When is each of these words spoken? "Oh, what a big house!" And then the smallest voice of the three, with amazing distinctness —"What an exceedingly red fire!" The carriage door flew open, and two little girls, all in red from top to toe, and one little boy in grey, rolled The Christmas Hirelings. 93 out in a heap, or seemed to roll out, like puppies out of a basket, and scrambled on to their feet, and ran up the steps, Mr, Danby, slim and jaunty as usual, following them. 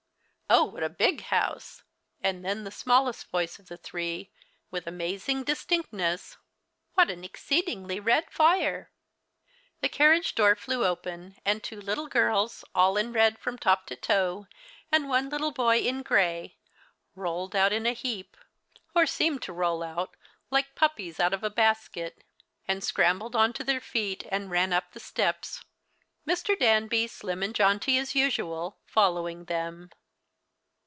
"Oh, 0.61 0.65
what 0.65 0.83
a 0.83 0.89
big 0.89 1.21
house!" 1.21 1.81
And 2.25 2.43
then 2.43 2.65
the 2.65 2.71
smallest 2.71 3.29
voice 3.31 3.57
of 3.57 3.67
the 3.69 3.77
three, 3.77 4.31
with 4.69 4.85
amazing 4.85 5.45
distinctness 5.45 6.35
—"What 6.95 7.09
an 7.09 7.23
exceedingly 7.23 8.01
red 8.01 8.29
fire!" 8.29 8.91
The 9.81 9.87
carriage 9.87 10.35
door 10.35 10.57
flew 10.57 10.85
open, 10.85 11.37
and 11.45 11.63
two 11.63 11.79
little 11.79 12.07
girls, 12.07 12.65
all 12.75 12.97
in 12.97 13.13
red 13.13 13.39
from 13.39 13.57
top 13.57 13.85
to 13.85 13.95
toe, 13.95 14.47
and 14.91 15.07
one 15.07 15.29
little 15.29 15.53
boy 15.53 15.79
in 15.79 16.01
grey, 16.01 16.57
rolled 17.15 17.53
The 17.53 17.59
Christmas 17.69 17.71
Hirelings. 17.77 17.85
93 17.85 17.87
out 17.87 17.87
in 17.87 17.91
a 17.91 17.99
heap, 18.17 18.37
or 18.93 19.05
seemed 19.05 19.41
to 19.43 19.53
roll 19.53 19.81
out, 19.81 20.17
like 20.49 20.75
puppies 20.75 21.21
out 21.21 21.33
of 21.33 21.45
a 21.45 21.49
basket, 21.49 22.25
and 22.67 22.83
scrambled 22.83 23.37
on 23.37 23.53
to 23.53 23.63
their 23.63 23.79
feet, 23.79 24.25
and 24.29 24.51
ran 24.51 24.73
up 24.73 24.91
the 24.91 24.99
steps, 24.99 25.63
Mr, 26.27 26.59
Danby, 26.59 27.07
slim 27.07 27.41
and 27.41 27.55
jaunty 27.55 27.97
as 27.97 28.15
usual, 28.15 28.77
following 28.85 29.45
them. 29.45 29.89